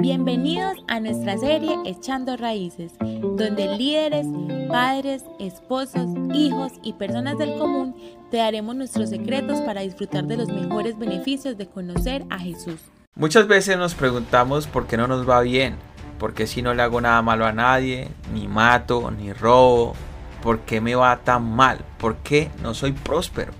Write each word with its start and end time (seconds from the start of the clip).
Bienvenidos 0.00 0.78
a 0.88 0.98
nuestra 0.98 1.36
serie 1.36 1.76
Echando 1.84 2.34
Raíces, 2.38 2.92
donde 3.00 3.76
líderes, 3.76 4.26
padres, 4.66 5.24
esposos, 5.38 6.08
hijos 6.32 6.72
y 6.82 6.94
personas 6.94 7.36
del 7.36 7.58
común 7.58 7.94
te 8.30 8.38
daremos 8.38 8.74
nuestros 8.74 9.10
secretos 9.10 9.60
para 9.60 9.82
disfrutar 9.82 10.24
de 10.24 10.38
los 10.38 10.48
mejores 10.48 10.98
beneficios 10.98 11.58
de 11.58 11.66
conocer 11.66 12.24
a 12.30 12.38
Jesús. 12.38 12.80
Muchas 13.14 13.46
veces 13.46 13.76
nos 13.76 13.94
preguntamos 13.94 14.66
por 14.66 14.86
qué 14.86 14.96
no 14.96 15.06
nos 15.06 15.28
va 15.28 15.42
bien, 15.42 15.76
por 16.18 16.32
qué 16.32 16.46
si 16.46 16.62
no 16.62 16.72
le 16.72 16.82
hago 16.82 17.02
nada 17.02 17.20
malo 17.20 17.44
a 17.44 17.52
nadie, 17.52 18.08
ni 18.32 18.48
mato, 18.48 19.10
ni 19.10 19.34
robo, 19.34 19.94
por 20.42 20.60
qué 20.60 20.80
me 20.80 20.94
va 20.94 21.18
tan 21.18 21.44
mal, 21.44 21.84
por 21.98 22.16
qué 22.16 22.50
no 22.62 22.72
soy 22.72 22.92
próspero. 22.92 23.52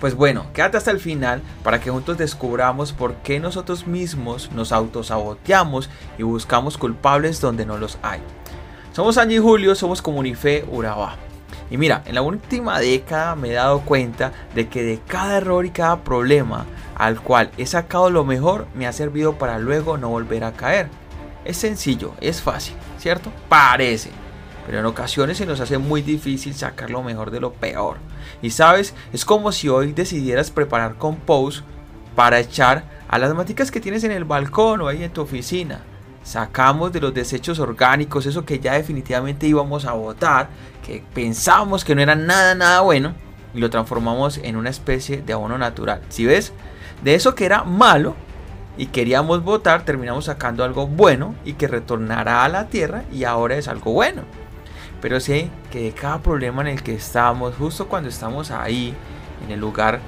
Pues 0.00 0.14
bueno, 0.14 0.46
quédate 0.54 0.78
hasta 0.78 0.90
el 0.90 0.98
final 0.98 1.42
para 1.62 1.78
que 1.78 1.90
juntos 1.90 2.16
descubramos 2.16 2.92
por 2.92 3.16
qué 3.16 3.38
nosotros 3.38 3.86
mismos 3.86 4.50
nos 4.52 4.72
autosaboteamos 4.72 5.90
y 6.16 6.22
buscamos 6.22 6.78
culpables 6.78 7.40
donde 7.40 7.66
no 7.66 7.76
los 7.76 7.98
hay. 8.00 8.20
Somos 8.92 9.18
Angie 9.18 9.36
y 9.36 9.40
Julio, 9.40 9.74
somos 9.74 10.00
Comunife 10.00 10.64
Urabá. 10.70 11.16
Y 11.70 11.76
mira, 11.76 12.02
en 12.06 12.14
la 12.14 12.22
última 12.22 12.80
década 12.80 13.36
me 13.36 13.50
he 13.50 13.52
dado 13.52 13.80
cuenta 13.82 14.32
de 14.54 14.68
que 14.68 14.82
de 14.82 14.98
cada 15.06 15.36
error 15.36 15.66
y 15.66 15.70
cada 15.70 16.02
problema 16.02 16.64
al 16.96 17.20
cual 17.20 17.50
he 17.58 17.66
sacado 17.66 18.10
lo 18.10 18.24
mejor 18.24 18.66
me 18.74 18.86
ha 18.86 18.92
servido 18.92 19.34
para 19.34 19.58
luego 19.58 19.98
no 19.98 20.08
volver 20.08 20.44
a 20.44 20.52
caer. 20.52 20.88
Es 21.44 21.58
sencillo, 21.58 22.14
es 22.22 22.40
fácil, 22.40 22.74
¿cierto? 22.98 23.30
Parece 23.50 24.10
pero 24.70 24.78
en 24.78 24.86
ocasiones 24.86 25.36
se 25.36 25.46
nos 25.46 25.58
hace 25.58 25.78
muy 25.78 26.00
difícil 26.00 26.54
sacar 26.54 26.90
lo 26.90 27.02
mejor 27.02 27.32
de 27.32 27.40
lo 27.40 27.52
peor. 27.52 27.96
Y 28.40 28.50
sabes, 28.50 28.94
es 29.12 29.24
como 29.24 29.50
si 29.50 29.68
hoy 29.68 29.90
decidieras 29.90 30.52
preparar 30.52 30.94
compost 30.94 31.64
para 32.14 32.38
echar 32.38 32.84
a 33.08 33.18
las 33.18 33.34
maticas 33.34 33.72
que 33.72 33.80
tienes 33.80 34.04
en 34.04 34.12
el 34.12 34.24
balcón 34.24 34.80
o 34.80 34.86
ahí 34.86 35.02
en 35.02 35.12
tu 35.12 35.22
oficina. 35.22 35.80
Sacamos 36.22 36.92
de 36.92 37.00
los 37.00 37.12
desechos 37.12 37.58
orgánicos 37.58 38.26
eso 38.26 38.44
que 38.44 38.60
ya 38.60 38.74
definitivamente 38.74 39.48
íbamos 39.48 39.86
a 39.86 39.92
botar, 39.94 40.50
que 40.86 41.02
pensábamos 41.14 41.84
que 41.84 41.96
no 41.96 42.02
era 42.02 42.14
nada, 42.14 42.54
nada 42.54 42.80
bueno, 42.82 43.14
y 43.52 43.58
lo 43.58 43.70
transformamos 43.70 44.38
en 44.38 44.54
una 44.54 44.70
especie 44.70 45.20
de 45.20 45.32
abono 45.32 45.58
natural. 45.58 46.00
Si 46.10 46.26
ves, 46.26 46.52
de 47.02 47.16
eso 47.16 47.34
que 47.34 47.44
era 47.44 47.64
malo 47.64 48.14
y 48.78 48.86
queríamos 48.86 49.42
botar, 49.42 49.84
terminamos 49.84 50.26
sacando 50.26 50.62
algo 50.62 50.86
bueno 50.86 51.34
y 51.44 51.54
que 51.54 51.66
retornará 51.66 52.44
a 52.44 52.48
la 52.48 52.68
tierra 52.68 53.02
y 53.10 53.24
ahora 53.24 53.56
es 53.56 53.66
algo 53.66 53.90
bueno. 53.90 54.22
Pero 55.00 55.20
sé 55.20 55.48
que 55.70 55.82
de 55.82 55.92
cada 55.92 56.18
problema 56.20 56.62
en 56.62 56.68
el 56.68 56.82
que 56.82 56.94
estamos, 56.94 57.54
justo 57.56 57.88
cuando 57.88 58.08
estamos 58.08 58.50
ahí, 58.50 58.94
en 59.44 59.52
el 59.52 59.60
lugar 59.60 60.00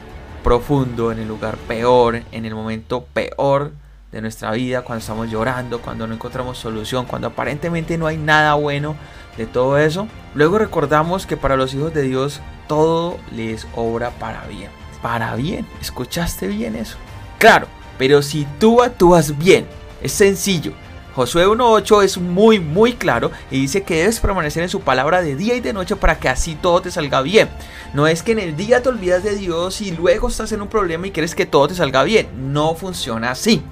profundo, 0.43 1.13
en 1.13 1.19
el 1.19 1.29
lugar 1.29 1.57
peor, 1.57 2.23
en 2.31 2.45
el 2.45 2.55
momento 2.55 3.07
peor 3.13 3.73
de 4.11 4.21
nuestra 4.21 4.51
vida, 4.53 4.83
cuando 4.83 5.01
estamos 5.01 5.31
llorando, 5.31 5.81
cuando 5.81 6.07
no 6.07 6.15
encontramos 6.15 6.59
solución, 6.59 7.07
cuando 7.07 7.29
aparentemente 7.29 7.97
no 7.97 8.07
hay 8.07 8.19
nada 8.19 8.55
bueno 8.55 8.95
de 9.37 9.47
todo 9.47 9.79
eso, 9.79 10.07
luego 10.35 10.59
recordamos 10.59 11.27
que 11.27 11.39
para 11.39 11.57
los 11.57 11.73
hijos 11.73 11.95
de 11.95 12.03
Dios 12.03 12.41
todo 12.69 13.19
les 13.35 13.67
obra 13.75 14.11
para 14.11 14.47
bien. 14.47 14.71
Para 15.01 15.35
bien, 15.35 15.67
¿escuchaste 15.81 16.47
bien 16.47 16.77
eso? 16.77 16.99
Claro, 17.39 17.67
pero 17.99 18.21
si 18.21 18.47
tú 18.61 18.83
actúas 18.83 19.39
bien, 19.39 19.67
es 20.03 20.13
sencillo, 20.13 20.73
Josué 21.15 21.47
1.8 21.47 22.03
es 22.05 22.17
muy 22.19 22.59
muy 22.59 22.95
claro 22.95 23.31
y 23.51 23.61
dice 23.61 23.83
que 23.83 23.97
debes 23.97 24.19
permanecer 24.19 24.63
en 24.63 24.71
su 24.71 24.81
palabra 24.81 25.21
de 25.21 25.37
día 25.37 25.55
y 25.55 25.61
de 25.61 25.75
noche 25.75 25.95
para 25.97 26.19
que 26.19 26.29
así 26.29 26.55
todo 26.55 26.81
te 26.81 26.91
salga 26.91 27.21
bien. 27.21 27.51
No 27.93 28.07
es 28.07 28.23
que 28.23 28.33
en 28.33 28.39
el 28.39 28.57
día 28.57 28.83
te 28.83 28.89
olvidas 28.89 29.23
de 29.23 29.37
Dios 29.37 29.83
y 29.83 29.91
luego 29.91 30.29
estás 30.29 30.53
en 30.53 30.63
un 30.63 30.69
problema 30.69 31.07
y 31.07 31.11
quieres 31.11 31.35
que 31.35 31.45
todo 31.45 31.69
te 31.69 31.75
salga 31.75 32.03
bien. 32.03 32.53
No 32.53 32.75
funciona 32.75 33.31
así. 33.31 33.63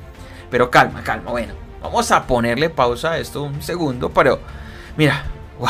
Pero 0.50 0.70
calma, 0.70 1.02
calma. 1.02 1.30
Bueno, 1.30 1.54
vamos 1.82 2.10
a 2.10 2.26
ponerle 2.26 2.68
pausa 2.68 3.12
a 3.12 3.18
esto 3.18 3.42
un 3.42 3.62
segundo, 3.62 4.10
pero 4.10 4.40
mira, 4.96 5.24
wow. 5.58 5.68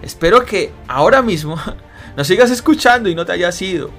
Espero 0.00 0.44
que 0.44 0.72
ahora 0.88 1.22
mismo 1.22 1.56
nos 2.16 2.26
sigas 2.26 2.50
escuchando 2.50 3.08
y 3.08 3.14
no 3.14 3.26
te 3.26 3.32
hayas 3.32 3.60
ido. 3.60 3.90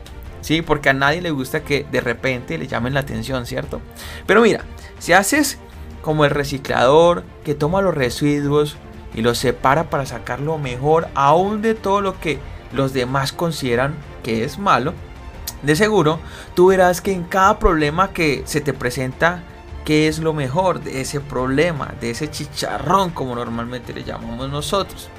Sí, 0.41 0.62
porque 0.62 0.90
a 0.90 0.94
nadie 0.94 1.22
le 1.22 1.31
gusta 1.31 1.63
que 1.63 1.85
de 1.90 2.02
repente 2.02 2.57
le 2.57 2.68
llamen 2.68 2.94
la 2.94 3.00
atención, 3.00 3.46
¿cierto? 3.46 3.79
Pero 4.25 4.41
mira, 4.41 4.66
si 5.00 5.13
haces 5.13 5.57
como 6.03 6.25
el 6.25 6.31
reciclador 6.31 7.24
que 7.44 7.56
toma 7.56 7.81
los 7.81 7.96
residuos 7.96 8.75
y 9.16 9.22
los 9.22 9.40
separa 9.40 9.90
para 9.90 10.06
sacar 10.06 10.40
lo 10.40 10.59
mejor 10.59 11.08
aún 11.16 11.64
de 11.64 11.74
todo 11.74 12.02
lo 12.02 12.19
que 12.19 12.38
los 12.72 12.94
demás 12.94 13.31
consideran 13.31 13.96
que 14.22 14.44
es 14.44 14.59
malo, 14.59 14.94
de 15.64 15.75
seguro 15.75 16.19
tú 16.53 16.68
verás 16.68 17.02
que 17.02 17.14
en 17.14 17.24
cada 17.24 17.58
problema 17.58 18.12
que 18.12 18.44
se 18.46 18.62
te 18.62 18.74
presenta, 18.74 19.44
qué 19.86 20.08
es 20.08 20.19
lo 20.19 20.34
mejor 20.34 20.81
de 20.81 21.02
ese 21.02 21.19
problema, 21.19 21.94
de 22.00 22.12
ese 22.12 22.30
chicharrón 22.30 23.12
como 23.12 23.35
normalmente 23.35 23.94
le 23.94 24.03
llamamos 24.03 24.50
nosotros. 24.50 25.09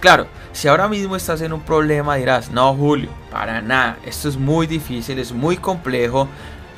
Claro, 0.00 0.26
si 0.52 0.68
ahora 0.68 0.88
mismo 0.88 1.16
estás 1.16 1.40
en 1.40 1.52
un 1.52 1.60
problema 1.60 2.16
dirás, 2.16 2.50
no 2.50 2.72
Julio, 2.74 3.10
para 3.30 3.60
nada, 3.60 3.98
esto 4.04 4.28
es 4.28 4.36
muy 4.36 4.66
difícil, 4.66 5.18
es 5.18 5.32
muy 5.32 5.56
complejo, 5.56 6.28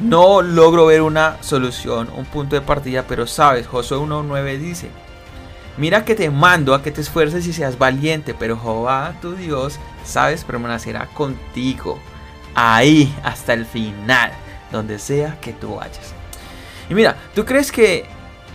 no 0.01 0.43
logro 0.43 0.87
ver 0.87 1.03
una 1.03 1.37
solución, 1.43 2.09
un 2.17 2.25
punto 2.25 2.57
de 2.57 2.63
partida, 2.63 3.05
pero 3.07 3.27
sabes, 3.27 3.67
Josué 3.67 3.99
1.9 3.99 4.59
dice, 4.59 4.91
mira 5.77 6.05
que 6.05 6.15
te 6.15 6.31
mando 6.31 6.75
a 6.75 6.83
que 6.83 6.91
te 6.91 7.01
esfuerces 7.01 7.47
y 7.47 7.53
seas 7.53 7.79
valiente, 7.79 8.35
pero 8.35 8.59
Jehová 8.59 9.15
tu 9.21 9.35
Dios, 9.35 9.79
sabes, 10.05 10.45
permanecerá 10.45 11.07
contigo, 11.07 11.99
ahí 12.55 13.15
hasta 13.23 13.53
el 13.53 13.67
final, 13.67 14.33
donde 14.73 14.99
sea 14.99 15.39
que 15.41 15.53
tú 15.53 15.77
vayas. 15.77 16.15
Y 16.89 16.95
mira, 16.95 17.17
¿tú 17.35 17.45
crees 17.45 17.71
que 17.71 18.07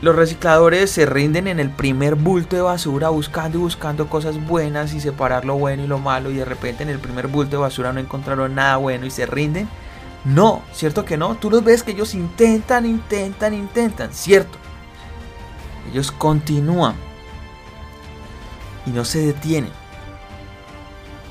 los 0.02 0.16
recicladores 0.16 0.92
se 0.92 1.06
rinden 1.06 1.48
en 1.48 1.60
el 1.60 1.70
primer 1.70 2.16
bulto 2.16 2.56
de 2.56 2.62
basura 2.62 3.10
buscando 3.10 3.58
y 3.58 3.62
buscando 3.62 4.08
cosas 4.08 4.44
buenas 4.46 4.94
y 4.94 5.00
separar 5.00 5.46
lo 5.46 5.56
bueno 5.56 5.84
y 5.84 5.88
lo 5.88 6.00
malo 6.00 6.30
y 6.32 6.36
de 6.36 6.46
repente 6.46 6.84
en 6.84 6.90
el 6.90 7.00
primer 7.00 7.28
bulto 7.28 7.56
de 7.56 7.62
basura 7.62 7.94
no 7.94 8.00
encontraron 8.02 8.56
nada 8.56 8.78
bueno 8.78 9.06
y 9.06 9.12
se 9.12 9.26
rinden? 9.26 9.70
No, 10.26 10.64
¿cierto 10.74 11.06
que 11.06 11.18
no? 11.18 11.36
Tú 11.36 11.52
los 11.52 11.64
ves 11.64 11.84
que 11.84 11.92
ellos 11.92 12.16
intentan, 12.16 12.86
intentan, 12.86 13.54
intentan, 13.54 14.12
¿cierto? 14.12 14.58
Ellos 15.92 16.12
continúan 16.12 16.96
y 18.88 18.90
no 18.90 19.06
se 19.06 19.20
detienen. 19.20 19.72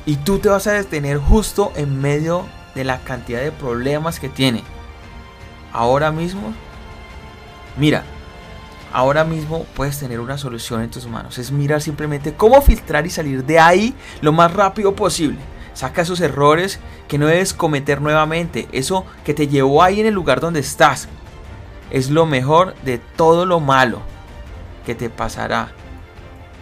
Y 0.06 0.16
tú 0.16 0.38
te 0.38 0.48
vas 0.48 0.68
a 0.68 0.72
detener 0.72 1.18
justo 1.18 1.72
en 1.74 2.00
medio 2.00 2.46
de 2.76 2.84
la 2.84 3.00
cantidad 3.00 3.40
de 3.40 3.50
problemas 3.50 4.20
que 4.20 4.28
tiene. 4.28 4.62
Ahora 5.72 6.12
mismo, 6.12 6.52
mira, 7.76 8.04
ahora 8.92 9.24
mismo 9.24 9.64
puedes 9.74 9.98
tener 9.98 10.20
una 10.20 10.38
solución 10.38 10.82
en 10.82 10.90
tus 10.90 11.08
manos. 11.08 11.36
Es 11.38 11.50
mirar 11.50 11.82
simplemente 11.82 12.34
cómo 12.34 12.62
filtrar 12.62 13.06
y 13.06 13.10
salir 13.10 13.44
de 13.44 13.58
ahí 13.58 13.94
lo 14.20 14.32
más 14.32 14.52
rápido 14.52 14.94
posible. 14.94 15.38
Saca 15.74 16.02
esos 16.02 16.20
errores 16.20 16.78
que 17.08 17.18
no 17.18 17.26
debes 17.26 17.52
cometer 17.52 18.00
nuevamente. 18.00 18.68
Eso 18.72 19.04
que 19.24 19.34
te 19.34 19.48
llevó 19.48 19.82
ahí 19.82 20.00
en 20.00 20.06
el 20.06 20.14
lugar 20.14 20.40
donde 20.40 20.60
estás. 20.60 21.08
Es 21.90 22.10
lo 22.10 22.26
mejor 22.26 22.74
de 22.82 22.98
todo 22.98 23.44
lo 23.44 23.60
malo 23.60 24.00
que 24.86 24.94
te 24.94 25.10
pasará. 25.10 25.72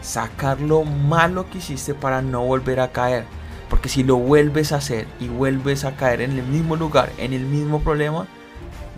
Sacar 0.00 0.60
lo 0.60 0.84
malo 0.84 1.48
que 1.48 1.58
hiciste 1.58 1.94
para 1.94 2.22
no 2.22 2.44
volver 2.44 2.80
a 2.80 2.90
caer. 2.90 3.24
Porque 3.68 3.88
si 3.88 4.02
lo 4.02 4.16
vuelves 4.16 4.72
a 4.72 4.76
hacer 4.76 5.06
y 5.20 5.28
vuelves 5.28 5.84
a 5.84 5.94
caer 5.96 6.22
en 6.22 6.32
el 6.32 6.44
mismo 6.44 6.76
lugar, 6.76 7.10
en 7.18 7.32
el 7.32 7.46
mismo 7.46 7.80
problema, 7.80 8.26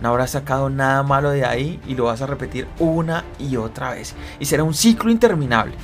no 0.01 0.09
habrás 0.09 0.31
sacado 0.31 0.69
nada 0.69 1.03
malo 1.03 1.29
de 1.29 1.45
ahí 1.45 1.79
y 1.87 1.95
lo 1.95 2.05
vas 2.05 2.21
a 2.21 2.27
repetir 2.27 2.67
una 2.79 3.23
y 3.39 3.55
otra 3.55 3.91
vez. 3.91 4.15
Y 4.39 4.45
será 4.45 4.63
un 4.63 4.73
ciclo 4.73 5.11
interminable. 5.11 5.75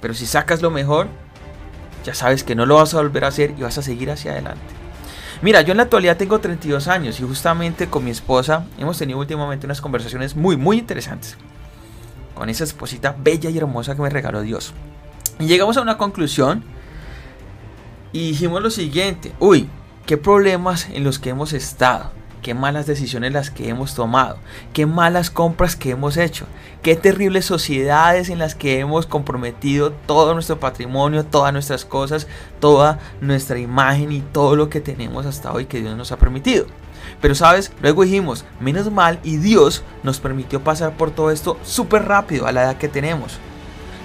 Pero 0.00 0.14
si 0.14 0.26
sacas 0.26 0.62
lo 0.62 0.70
mejor, 0.70 1.08
ya 2.06 2.14
sabes 2.14 2.44
que 2.44 2.54
no 2.54 2.66
lo 2.66 2.76
vas 2.76 2.94
a 2.94 2.98
volver 2.98 3.24
a 3.24 3.28
hacer 3.28 3.54
y 3.58 3.62
vas 3.62 3.76
a 3.78 3.82
seguir 3.82 4.12
hacia 4.12 4.30
adelante. 4.30 4.62
Mira, 5.42 5.60
yo 5.62 5.72
en 5.72 5.78
la 5.78 5.82
actualidad 5.82 6.16
tengo 6.16 6.38
32 6.38 6.86
años 6.86 7.18
y 7.18 7.24
justamente 7.24 7.88
con 7.88 8.04
mi 8.04 8.12
esposa 8.12 8.64
hemos 8.78 8.96
tenido 8.96 9.18
últimamente 9.18 9.66
unas 9.66 9.80
conversaciones 9.80 10.36
muy, 10.36 10.56
muy 10.56 10.78
interesantes. 10.78 11.36
Con 12.34 12.48
esa 12.48 12.62
esposita 12.62 13.16
bella 13.18 13.50
y 13.50 13.58
hermosa 13.58 13.96
que 13.96 14.02
me 14.02 14.08
regaló 14.08 14.40
Dios. 14.42 14.72
Y 15.40 15.46
llegamos 15.46 15.76
a 15.76 15.82
una 15.82 15.98
conclusión 15.98 16.62
y 18.12 18.28
dijimos 18.28 18.62
lo 18.62 18.70
siguiente, 18.70 19.32
uy, 19.40 19.68
qué 20.06 20.16
problemas 20.16 20.88
en 20.90 21.02
los 21.02 21.18
que 21.18 21.30
hemos 21.30 21.52
estado 21.52 22.12
qué 22.46 22.54
malas 22.54 22.86
decisiones 22.86 23.32
las 23.32 23.50
que 23.50 23.68
hemos 23.68 23.96
tomado, 23.96 24.38
qué 24.72 24.86
malas 24.86 25.32
compras 25.32 25.74
que 25.74 25.90
hemos 25.90 26.16
hecho, 26.16 26.46
qué 26.80 26.94
terribles 26.94 27.44
sociedades 27.44 28.28
en 28.28 28.38
las 28.38 28.54
que 28.54 28.78
hemos 28.78 29.04
comprometido 29.04 29.90
todo 29.90 30.32
nuestro 30.32 30.60
patrimonio, 30.60 31.24
todas 31.24 31.52
nuestras 31.52 31.84
cosas, 31.84 32.28
toda 32.60 33.00
nuestra 33.20 33.58
imagen 33.58 34.12
y 34.12 34.20
todo 34.20 34.54
lo 34.54 34.70
que 34.70 34.80
tenemos 34.80 35.26
hasta 35.26 35.50
hoy 35.50 35.66
que 35.66 35.80
Dios 35.80 35.96
nos 35.96 36.12
ha 36.12 36.18
permitido. 36.18 36.66
Pero 37.20 37.34
sabes, 37.34 37.72
luego 37.82 38.04
dijimos, 38.04 38.44
menos 38.60 38.92
mal 38.92 39.18
y 39.24 39.38
Dios 39.38 39.82
nos 40.04 40.20
permitió 40.20 40.62
pasar 40.62 40.96
por 40.96 41.10
todo 41.10 41.32
esto 41.32 41.58
súper 41.64 42.04
rápido 42.04 42.46
a 42.46 42.52
la 42.52 42.62
edad 42.62 42.76
que 42.76 42.86
tenemos. 42.86 43.40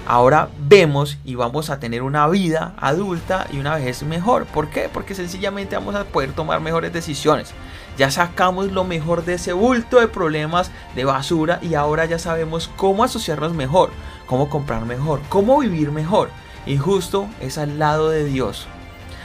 Ahora 0.06 0.48
vemos 0.58 1.16
y 1.24 1.36
vamos 1.36 1.70
a 1.70 1.78
tener 1.78 2.02
una 2.02 2.26
vida 2.26 2.74
adulta 2.78 3.46
y 3.52 3.58
una 3.58 3.76
vejez 3.76 4.02
mejor. 4.02 4.46
¿Por 4.46 4.68
qué? 4.68 4.90
Porque 4.92 5.14
sencillamente 5.14 5.76
vamos 5.76 5.94
a 5.94 6.04
poder 6.04 6.32
tomar 6.32 6.60
mejores 6.60 6.92
decisiones. 6.92 7.54
Ya 7.96 8.10
sacamos 8.10 8.72
lo 8.72 8.82
mejor 8.82 9.24
de 9.24 9.34
ese 9.34 9.52
bulto 9.52 10.00
de 10.00 10.08
problemas 10.08 10.72
de 10.96 11.04
basura 11.04 11.60
y 11.62 11.74
ahora 11.74 12.04
ya 12.04 12.18
sabemos 12.18 12.68
cómo 12.76 13.04
asociarnos 13.04 13.54
mejor, 13.54 13.90
cómo 14.26 14.50
comprar 14.50 14.84
mejor, 14.86 15.20
cómo 15.28 15.60
vivir 15.60 15.92
mejor. 15.92 16.30
Y 16.66 16.78
justo 16.78 17.28
es 17.40 17.56
al 17.56 17.78
lado 17.78 18.10
de 18.10 18.24
Dios, 18.24 18.66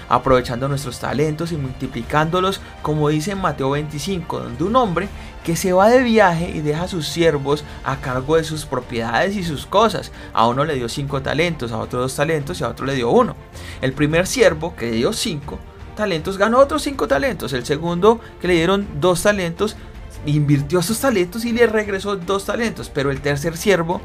aprovechando 0.09 0.67
nuestros 0.67 0.99
talentos 0.99 1.51
y 1.51 1.57
multiplicándolos, 1.57 2.61
como 2.83 3.09
dice 3.09 3.33
Mateo 3.35 3.71
25, 3.71 4.39
donde 4.39 4.63
un 4.63 4.75
hombre 4.75 5.09
que 5.47 5.55
se 5.55 5.71
va 5.71 5.87
de 5.87 6.03
viaje 6.03 6.51
y 6.53 6.59
deja 6.59 6.83
a 6.83 6.87
sus 6.89 7.07
siervos 7.07 7.63
a 7.85 8.01
cargo 8.01 8.35
de 8.35 8.43
sus 8.43 8.65
propiedades 8.65 9.37
y 9.37 9.45
sus 9.45 9.65
cosas. 9.65 10.11
A 10.33 10.45
uno 10.45 10.65
le 10.65 10.75
dio 10.75 10.89
cinco 10.89 11.21
talentos, 11.21 11.71
a 11.71 11.77
otro 11.77 12.01
dos 12.01 12.17
talentos 12.17 12.59
y 12.59 12.65
a 12.65 12.67
otro 12.67 12.85
le 12.85 12.95
dio 12.95 13.09
uno. 13.09 13.33
El 13.79 13.93
primer 13.93 14.27
siervo 14.27 14.75
que 14.75 14.87
le 14.87 14.97
dio 14.97 15.13
cinco 15.13 15.57
talentos 15.95 16.37
ganó 16.37 16.59
otros 16.59 16.81
cinco 16.81 17.07
talentos. 17.07 17.53
El 17.53 17.65
segundo 17.65 18.19
que 18.41 18.49
le 18.49 18.55
dieron 18.55 18.89
dos 18.99 19.23
talentos 19.23 19.77
invirtió 20.25 20.79
esos 20.79 20.99
talentos 20.99 21.45
y 21.45 21.53
le 21.53 21.65
regresó 21.65 22.17
dos 22.17 22.43
talentos. 22.43 22.91
Pero 22.93 23.09
el 23.09 23.21
tercer 23.21 23.55
siervo, 23.55 24.01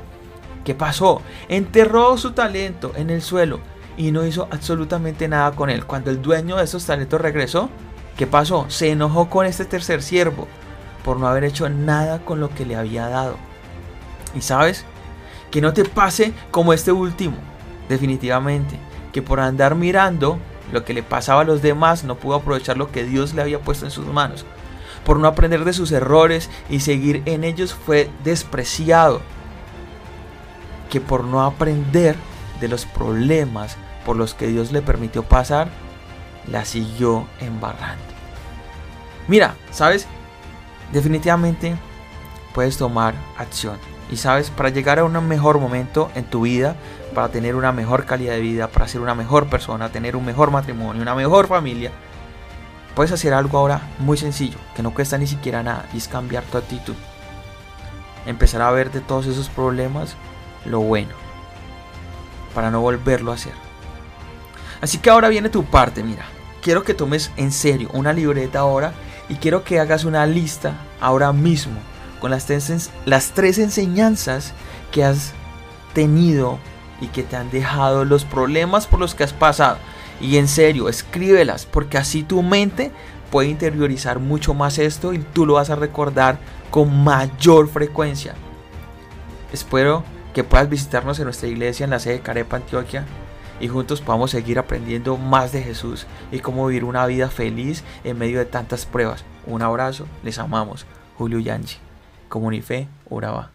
¿qué 0.65 0.77
pasó? 0.77 1.23
Enterró 1.49 2.17
su 2.19 2.31
talento 2.31 2.93
en 2.95 3.11
el 3.11 3.21
suelo 3.21 3.59
y 3.97 4.13
no 4.13 4.25
hizo 4.25 4.47
absolutamente 4.53 5.27
nada 5.27 5.51
con 5.51 5.71
él. 5.71 5.87
Cuando 5.87 6.13
el 6.13 6.23
dueño 6.23 6.59
de 6.59 6.63
esos 6.63 6.87
talentos 6.87 7.21
regresó, 7.21 7.69
¿qué 8.17 8.29
pasó? 8.29 8.67
Se 8.69 8.93
enojó 8.93 9.29
con 9.29 9.45
este 9.45 9.65
tercer 9.65 10.05
siervo 10.05 10.47
por 11.05 11.19
no 11.19 11.27
haber 11.27 11.45
hecho 11.45 11.69
nada 11.69 12.25
con 12.25 12.41
lo 12.41 12.51
que 12.51 12.67
le 12.67 12.77
había 12.77 13.09
dado. 13.09 13.37
Y 14.35 14.41
sabes, 14.41 14.85
que 15.51 15.61
no 15.61 15.73
te 15.73 15.85
pase 15.85 16.33
como 16.51 16.73
este 16.73 16.93
último, 16.93 17.37
definitivamente, 17.89 18.79
que 19.13 19.23
por 19.23 19.41
andar 19.41 19.75
mirando 19.75 20.39
lo 20.73 20.85
que 20.85 20.95
le 20.95 21.03
pasaba 21.03 21.43
a 21.43 21.45
los 21.45 21.61
demás 21.61 22.03
no 22.05 22.17
pudo 22.17 22.37
aprovechar 22.37 22.79
lo 22.79 22.91
que 22.91 23.05
Dios 23.05 23.35
le 23.35 23.43
había 23.43 23.61
puesto 23.61 23.85
en 23.85 23.91
sus 23.91 24.07
manos. 24.07 24.47
Por 25.05 25.19
no 25.19 25.29
aprender 25.29 25.65
de 25.65 25.73
sus 25.73 25.93
errores 25.93 26.49
y 26.71 26.81
seguir 26.81 27.23
en 27.27 27.45
ellos 27.45 27.75
fue 27.75 28.09
despreciado. 28.25 29.21
Que 30.91 31.01
por 31.01 31.25
no 31.25 31.43
aprender 31.43 32.17
de 32.61 32.69
los 32.69 32.87
problemas 32.87 33.77
por 34.07 34.17
los 34.17 34.35
que 34.35 34.47
Dios 34.47 34.73
le 34.73 34.81
permitió 34.81 35.23
pasar, 35.23 35.69
la 36.51 36.65
siguió 36.65 37.27
embarrando. 37.41 38.03
Mira, 39.29 39.55
¿sabes? 39.71 40.07
Definitivamente 40.93 41.77
puedes 42.55 42.77
tomar 42.77 43.15
acción. 43.39 43.79
Y 44.11 44.19
sabes, 44.19 44.51
para 44.51 44.69
llegar 44.69 44.99
a 44.99 45.05
un 45.05 45.27
mejor 45.27 45.59
momento 45.59 46.11
en 46.15 46.25
tu 46.25 46.43
vida, 46.43 46.77
para 47.15 47.31
tener 47.31 47.55
una 47.55 47.73
mejor 47.73 48.05
calidad 48.05 48.35
de 48.35 48.41
vida, 48.41 48.69
para 48.69 48.87
ser 48.87 49.01
una 49.01 49.15
mejor 49.15 49.49
persona, 49.49 49.91
tener 49.91 50.17
un 50.17 50.25
mejor 50.25 50.51
matrimonio, 50.51 51.01
una 51.01 51.15
mejor 51.15 51.47
familia, 51.47 51.91
puedes 52.95 53.13
hacer 53.13 53.33
algo 53.33 53.57
ahora 53.57 53.81
muy 53.99 54.19
sencillo, 54.19 54.59
que 54.77 54.83
no 54.83 54.93
cuesta 54.93 55.17
ni 55.17 55.27
siquiera 55.27 55.63
nada, 55.63 55.89
y 55.95 55.97
es 55.97 56.09
cambiar 56.09 56.45
tu 56.45 56.59
actitud. 56.59 56.95
Empezar 58.27 58.61
a 58.61 58.71
ver 58.71 58.93
de 58.93 59.01
todos 59.01 59.27
esos 59.27 59.49
problemas 59.49 60.15
lo 60.67 60.81
bueno, 60.81 61.15
para 62.55 62.71
no 62.71 62.83
volverlo 62.83 63.31
a 63.31 63.37
hacer. 63.37 63.55
Así 64.83 64.99
que 64.99 65.11
ahora 65.11 65.29
viene 65.29 65.49
tu 65.49 65.65
parte, 65.65 66.03
mira. 66.03 66.25
Quiero 66.61 66.85
que 66.85 66.95
tomes 66.95 67.33
en 67.37 67.51
serio 67.51 67.89
una 67.93 68.13
libreta 68.13 68.61
ahora 68.61 68.93
y 69.29 69.37
quiero 69.37 69.65
que 69.65 69.81
hagas 69.81 70.05
una 70.05 70.27
lista 70.27 70.75
ahora 71.01 71.33
mismo 71.33 71.79
con 72.21 72.31
las 72.31 72.47
tres, 72.47 73.59
enseñanzas 73.59 74.53
que 74.93 75.05
has 75.05 75.33
tenido 75.93 76.59
y 77.01 77.09
que 77.09 77.25
te 77.25 77.35
han 77.35 77.51
dejado 77.51 78.05
los 78.05 78.25
problemas 78.25 78.87
por 78.87 79.01
los 79.01 79.15
que 79.15 79.25
has 79.25 79.33
pasado. 79.33 79.79
Y 80.21 80.37
en 80.37 80.47
serio, 80.47 80.89
escríbelas 80.89 81.67
porque 81.67 81.99
así 81.99 82.23
tu 82.23 82.43
mente 82.43 82.93
puede 83.31 83.49
interiorizar 83.49 84.21
mucho 84.21 84.55
más 84.55 84.79
esto 84.79 85.13
y 85.13 85.19
tú 85.19 85.47
lo 85.47 85.55
vas 85.55 85.71
a 85.71 85.77
recordar 85.77 86.39
con 86.71 87.03
mayor 87.03 87.69
frecuencia. 87.69 88.35
Espero 89.53 90.05
que 90.33 90.45
puedas 90.45 90.69
visitarnos 90.69 91.19
en 91.19 91.25
nuestra 91.25 91.49
iglesia 91.49 91.85
en 91.85 91.91
la 91.91 91.99
sede 91.99 92.15
de 92.15 92.21
Carepa, 92.21 92.57
Antioquia 92.57 93.05
y 93.63 93.69
juntos 93.69 94.03
podamos 94.03 94.33
seguir 94.33 94.59
aprendiendo 94.59 95.17
más 95.17 95.53
de 95.53 95.63
Jesús 95.63 96.05
y 96.33 96.41
cómo 96.41 96.67
vivir 96.67 96.83
una 96.85 97.07
vida 97.07 97.31
feliz 97.31 97.85
en 98.03 98.19
medio 98.19 98.41
de 98.41 98.45
tantas 98.45 98.85
pruebas. 98.85 99.25
Un 99.47 99.63
abrazo, 99.63 100.07
les 100.25 100.41
amamos. 100.41 100.85
Julio 101.17 101.39
Yanchi, 101.39 101.77
Comunife, 102.29 102.89
Urabá. 103.09 103.53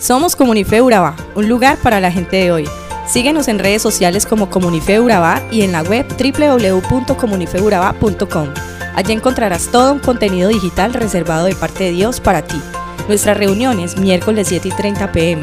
Somos 0.00 0.34
Comunife 0.36 0.80
Urabá, 0.80 1.14
un 1.34 1.46
lugar 1.48 1.76
para 1.82 2.00
la 2.00 2.10
gente 2.10 2.36
de 2.36 2.50
hoy. 2.50 2.66
Síguenos 3.06 3.48
en 3.48 3.58
redes 3.58 3.82
sociales 3.82 4.24
como 4.24 4.48
Comunife 4.48 4.98
Urabá 4.98 5.42
y 5.52 5.60
en 5.62 5.72
la 5.72 5.82
web 5.82 6.06
www.comunifeurabá.com. 6.08 8.48
Allí 8.94 9.12
encontrarás 9.12 9.70
todo 9.70 9.92
un 9.92 9.98
contenido 9.98 10.48
digital 10.48 10.94
reservado 10.94 11.44
de 11.44 11.54
parte 11.54 11.84
de 11.84 11.90
Dios 11.90 12.20
para 12.20 12.40
ti. 12.40 12.58
Nuestras 13.06 13.36
reuniones 13.36 13.98
miércoles 13.98 14.48
7 14.48 14.68
y 14.68 14.72
30 14.72 15.12
pm 15.12 15.42